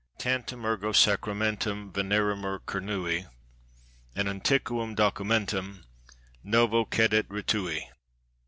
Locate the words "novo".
6.43-6.85